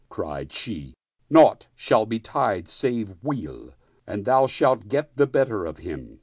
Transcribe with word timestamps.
Cried 0.09 0.51
she," 0.51 0.95
Naught 1.29 1.67
shall 1.75 2.07
betide 2.07 2.67
save 2.67 3.17
weal, 3.23 3.75
and 4.07 4.25
thou 4.25 4.47
shalt 4.47 4.87
get 4.87 5.15
the 5.15 5.27
better 5.27 5.63
of 5.63 5.77
him." 5.77 6.17